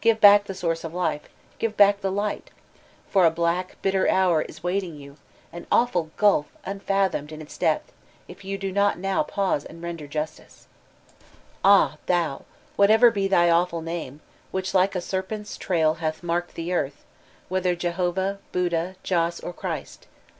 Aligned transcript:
Give 0.00 0.20
back 0.20 0.44
the 0.44 0.54
source 0.54 0.84
of 0.84 0.94
life» 0.94 1.22
give 1.58 1.76
back 1.76 2.02
the 2.02 2.12
light 2.12 2.52
I 2.52 2.52
For 3.10 3.24
a 3.26 3.32
black, 3.32 3.82
bitter 3.82 4.08
hour 4.08 4.40
is 4.42 4.62
waiting 4.62 4.94
you, 4.94 5.16
an 5.52 5.66
awful 5.72 6.12
gulf 6.16 6.46
unfathomed 6.64 7.32
in 7.32 7.42
its 7.42 7.58
depth, 7.58 7.92
if 8.28 8.44
now 8.44 8.48
you 8.50 8.58
do 8.58 8.70
not 8.70 9.26
pause 9.26 9.64
and 9.64 9.82
render 9.82 10.06
justice" 10.06 10.68
Ah, 11.64 11.96
thou, 12.06 12.44
whatever 12.76 13.10
be 13.10 13.26
thy 13.26 13.50
awful 13.50 13.80
name, 13.82 14.20
whidi 14.52 14.72
like 14.72 14.94
a 14.94 15.00
serpent's 15.00 15.56
trail 15.56 15.94
hath 15.94 16.22
marked 16.22 16.54
the 16.54 16.72
earth, 16.72 17.02
whether 17.48 17.74
Jehovah, 17.74 18.38
Buddha, 18.52 18.94
Joss, 19.02 19.40
or 19.40 19.52
Christ 19.52 20.06